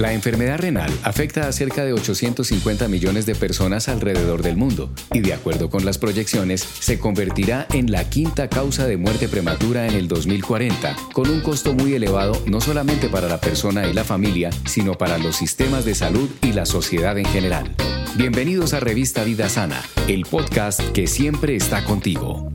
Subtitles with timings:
[0.00, 5.20] La enfermedad renal afecta a cerca de 850 millones de personas alrededor del mundo y
[5.20, 9.92] de acuerdo con las proyecciones se convertirá en la quinta causa de muerte prematura en
[9.92, 14.48] el 2040, con un costo muy elevado no solamente para la persona y la familia,
[14.64, 17.70] sino para los sistemas de salud y la sociedad en general.
[18.16, 22.50] Bienvenidos a Revista Vida Sana, el podcast que siempre está contigo.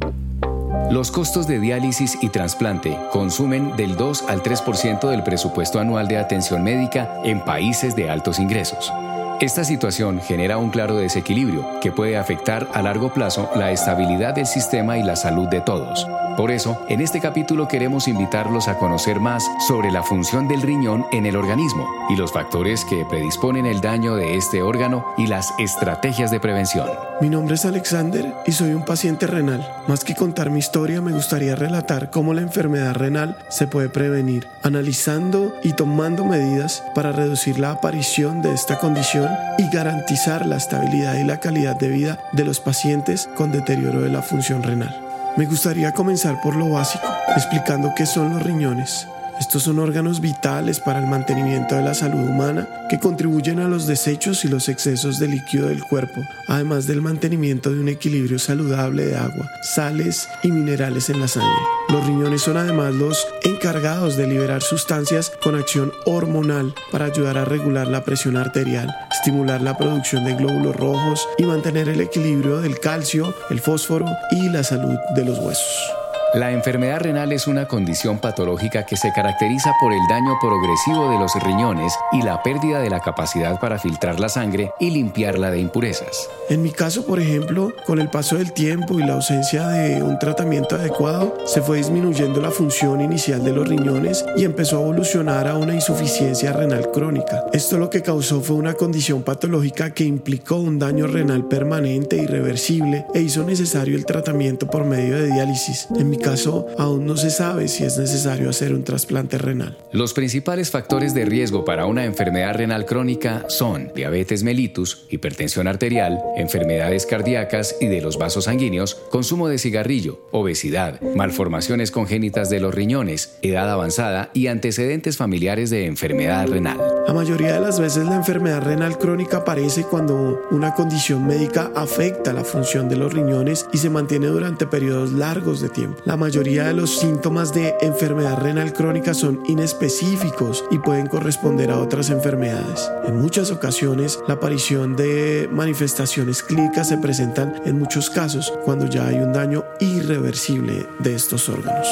[0.90, 6.18] Los costos de diálisis y trasplante consumen del 2 al 3% del presupuesto anual de
[6.18, 8.94] atención médica en países de altos ingresos.
[9.42, 14.46] Esta situación genera un claro desequilibrio que puede afectar a largo plazo la estabilidad del
[14.46, 16.08] sistema y la salud de todos.
[16.38, 21.06] Por eso, en este capítulo queremos invitarlos a conocer más sobre la función del riñón
[21.14, 25.54] en el organismo y los factores que predisponen el daño de este órgano y las
[25.60, 26.90] estrategias de prevención.
[27.22, 29.66] Mi nombre es Alexander y soy un paciente renal.
[29.88, 34.46] Más que contar mi historia, me gustaría relatar cómo la enfermedad renal se puede prevenir,
[34.62, 41.16] analizando y tomando medidas para reducir la aparición de esta condición y garantizar la estabilidad
[41.16, 45.05] y la calidad de vida de los pacientes con deterioro de la función renal.
[45.38, 49.06] Me gustaría comenzar por lo básico, explicando qué son los riñones.
[49.40, 53.86] Estos son órganos vitales para el mantenimiento de la salud humana que contribuyen a los
[53.86, 59.06] desechos y los excesos de líquido del cuerpo, además del mantenimiento de un equilibrio saludable
[59.06, 61.52] de agua, sales y minerales en la sangre.
[61.90, 67.46] Los riñones son además los encargados de liberar sustancias con acción hormonal para ayudar a
[67.46, 72.80] regular la presión arterial, estimular la producción de glóbulos rojos y mantener el equilibrio del
[72.80, 76.05] calcio, el fósforo y la salud de los huesos.
[76.34, 81.18] La enfermedad renal es una condición patológica que se caracteriza por el daño progresivo de
[81.18, 85.60] los riñones y la pérdida de la capacidad para filtrar la sangre y limpiarla de
[85.60, 86.30] impurezas.
[86.50, 90.20] En mi caso, por ejemplo, con el paso del tiempo y la ausencia de un
[90.20, 95.48] tratamiento adecuado, se fue disminuyendo la función inicial de los riñones y empezó a evolucionar
[95.48, 97.46] a una insuficiencia renal crónica.
[97.54, 103.06] Esto lo que causó fue una condición patológica que implicó un daño renal permanente, irreversible
[103.14, 105.88] e hizo necesario el tratamiento por medio de diálisis.
[105.96, 109.78] En mi caso, aún no se sabe si es necesario hacer un trasplante renal.
[109.92, 116.20] Los principales factores de riesgo para una enfermedad renal crónica son diabetes mellitus, hipertensión arterial,
[116.36, 122.74] enfermedades cardíacas y de los vasos sanguíneos, consumo de cigarrillo, obesidad, malformaciones congénitas de los
[122.74, 126.80] riñones, edad avanzada y antecedentes familiares de enfermedad renal.
[127.08, 132.34] La mayoría de las veces la enfermedad renal crónica aparece cuando una condición médica afecta
[132.34, 136.02] la función de los riñones y se mantiene durante periodos largos de tiempo.
[136.06, 141.80] La mayoría de los síntomas de enfermedad renal crónica son inespecíficos y pueden corresponder a
[141.80, 142.92] otras enfermedades.
[143.08, 149.08] En muchas ocasiones, la aparición de manifestaciones clínicas se presentan en muchos casos cuando ya
[149.08, 151.88] hay un daño irreversible de estos órganos.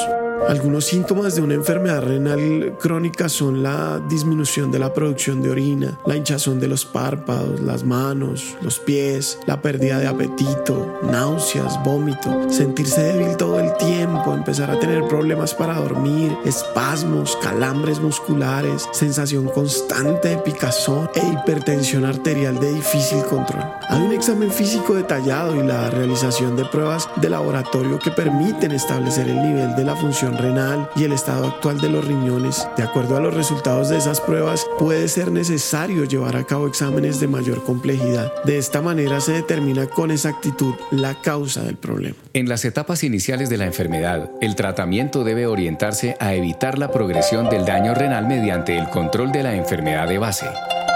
[0.48, 5.98] Algunos síntomas de una enfermedad renal crónica son la disminución de la producción de orina,
[6.04, 12.50] la hinchazón de los párpados, las manos, los pies, la pérdida de apetito, náuseas, vómito,
[12.50, 19.48] sentirse débil todo el tiempo, empezar a tener problemas para dormir, espasmos, calambres musculares, sensación
[19.48, 23.64] constante de picazón e hipertensión arterial de difícil control.
[23.88, 29.28] Hay un examen físico detallado y la realización de pruebas de laboratorio que permiten establecer
[29.28, 32.68] el nivel de la función renal y el estado actual de los riñones.
[32.76, 37.20] De acuerdo a los resultados de esas pruebas, puede ser necesario llevar a cabo exámenes
[37.20, 38.32] de mayor complejidad.
[38.44, 42.16] De esta manera se determina con exactitud la causa del problema.
[42.32, 47.48] En las etapas iniciales de la enfermedad, el tratamiento debe orientarse a evitar la progresión
[47.48, 50.46] del daño renal mediante el control de la enfermedad de base.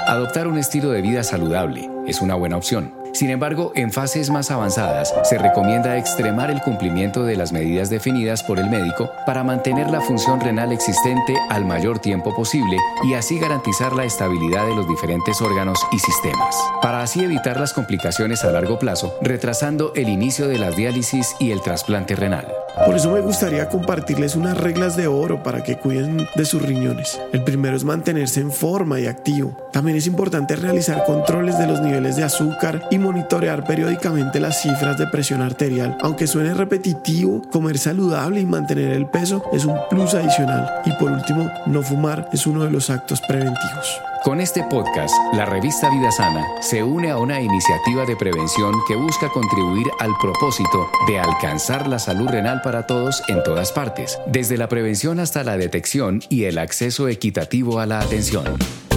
[0.06, 4.50] Adoptar un estilo de vida saludable es una buena opción sin embargo, en fases más
[4.50, 9.91] avanzadas se recomienda extremar el cumplimiento de las medidas definidas por el médico para mantener
[9.91, 14.88] la función renal existente al mayor tiempo posible y así garantizar la estabilidad de los
[14.88, 16.56] diferentes órganos y sistemas.
[16.82, 21.50] Para así evitar las complicaciones a largo plazo, retrasando el inicio de las diálisis y
[21.50, 22.46] el trasplante renal.
[22.84, 27.20] Por eso me gustaría compartirles unas reglas de oro para que cuiden de sus riñones.
[27.32, 29.56] El primero es mantenerse en forma y activo.
[29.72, 34.98] También es importante realizar controles de los niveles de azúcar y monitorear periódicamente las cifras
[34.98, 35.96] de presión arterial.
[36.00, 40.82] Aunque suene repetitivo, comer saludable y mantener el peso es un plus adicional.
[40.84, 44.00] Y por último, no fumar es uno de los actos preventivos.
[44.25, 48.97] Con este podcast, la revista Vida Sana se une a una iniciativa de prevención que
[48.97, 54.56] busca contribuir al propósito de alcanzar la salud renal para todos en todas partes, desde
[54.56, 58.44] la prevención hasta la detección y el acceso equitativo a la atención.